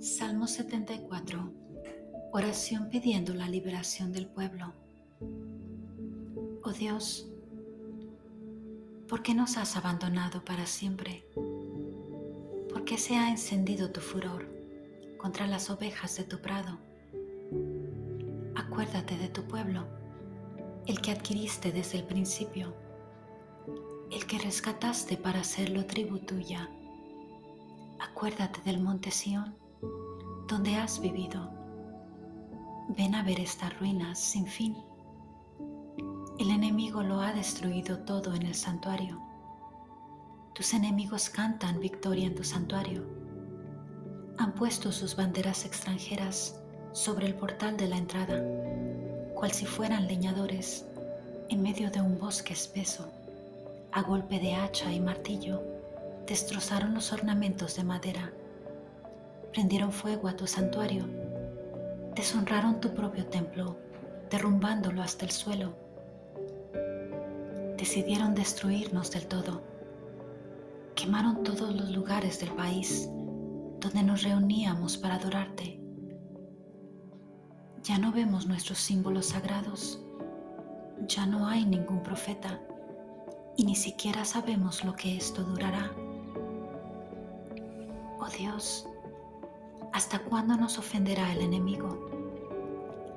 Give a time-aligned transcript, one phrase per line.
[0.00, 1.52] Salmo 74.
[2.30, 4.72] Oración pidiendo la liberación del pueblo.
[6.62, 7.28] Oh Dios,
[9.08, 11.26] ¿por qué nos has abandonado para siempre?
[11.34, 14.46] ¿Por qué se ha encendido tu furor
[15.16, 16.78] contra las ovejas de tu prado?
[18.54, 19.84] Acuérdate de tu pueblo,
[20.86, 22.72] el que adquiriste desde el principio,
[24.12, 26.70] el que rescataste para hacerlo tribu tuya.
[27.98, 29.56] Acuérdate del monte Sión
[30.48, 31.50] donde has vivido.
[32.96, 34.76] Ven a ver estas ruinas sin fin.
[36.38, 39.20] El enemigo lo ha destruido todo en el santuario.
[40.54, 43.04] Tus enemigos cantan victoria en tu santuario.
[44.38, 46.58] Han puesto sus banderas extranjeras
[46.92, 48.42] sobre el portal de la entrada,
[49.34, 50.86] cual si fueran leñadores
[51.50, 53.06] en medio de un bosque espeso.
[53.92, 55.62] A golpe de hacha y martillo,
[56.26, 58.32] destrozaron los ornamentos de madera
[59.52, 61.04] prendieron fuego a tu santuario,
[62.14, 63.76] deshonraron tu propio templo,
[64.30, 65.74] derrumbándolo hasta el suelo.
[67.76, 69.62] Decidieron destruirnos del todo.
[70.94, 73.08] Quemaron todos los lugares del país
[73.80, 75.80] donde nos reuníamos para adorarte.
[77.84, 80.02] Ya no vemos nuestros símbolos sagrados.
[81.06, 82.60] Ya no hay ningún profeta
[83.56, 85.90] y ni siquiera sabemos lo que esto durará.
[88.20, 88.86] Oh Dios,
[89.98, 91.88] ¿Hasta cuándo nos ofenderá el enemigo?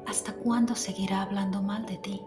[0.08, 2.26] ¿Hasta cuándo seguirá hablando mal de ti?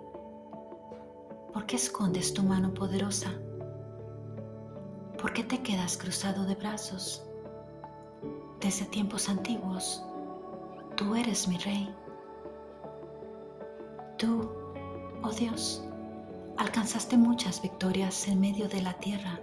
[1.53, 3.33] ¿Por qué escondes tu mano poderosa?
[5.21, 7.27] ¿Por qué te quedas cruzado de brazos?
[8.61, 10.05] Desde tiempos antiguos,
[10.97, 11.93] tú eres mi rey.
[14.19, 14.49] Tú,
[15.25, 15.83] oh Dios,
[16.59, 19.41] alcanzaste muchas victorias en medio de la tierra.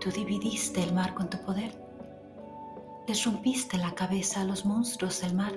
[0.00, 1.89] Tú dividiste el mar con tu poder
[3.10, 3.26] les
[3.72, 5.52] la cabeza a los monstruos del mar.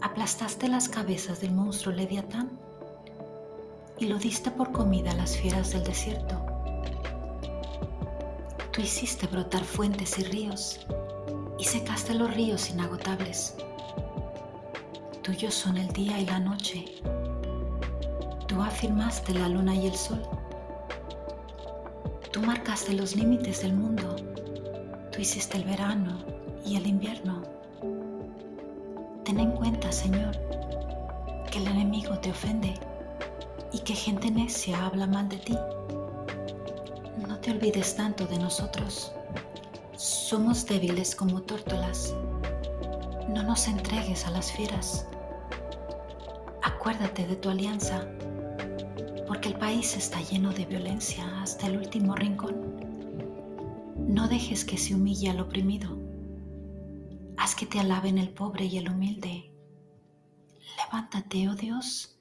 [0.00, 2.58] Aplastaste las cabezas del monstruo Leviatán
[3.98, 6.42] y lo diste por comida a las fieras del desierto.
[8.72, 10.86] Tú hiciste brotar fuentes y ríos
[11.58, 13.54] y secaste los ríos inagotables.
[15.20, 16.86] Tuyos son el día y la noche.
[18.48, 20.22] Tú afirmaste la luna y el sol.
[22.32, 24.13] Tú marcaste los límites del mundo
[25.14, 26.18] Tú hiciste el verano
[26.66, 27.44] y el invierno.
[29.24, 30.36] Ten en cuenta, Señor,
[31.48, 32.74] que el enemigo te ofende
[33.72, 35.56] y que gente necia habla mal de ti.
[37.28, 39.12] No te olvides tanto de nosotros.
[39.96, 42.12] Somos débiles como tórtolas.
[43.28, 45.06] No nos entregues a las fieras.
[46.60, 48.04] Acuérdate de tu alianza,
[49.28, 52.93] porque el país está lleno de violencia hasta el último rincón.
[54.14, 55.98] No dejes que se humille al oprimido.
[57.36, 59.50] Haz que te alaben el pobre y el humilde.
[60.76, 62.16] Levántate, oh Dios,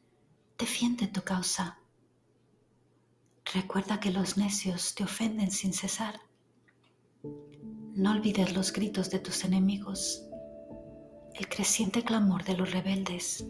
[0.57, 1.77] defiende tu causa.
[3.53, 6.19] Recuerda que los necios te ofenden sin cesar.
[7.93, 10.23] No olvides los gritos de tus enemigos,
[11.35, 13.45] el creciente clamor de los rebeldes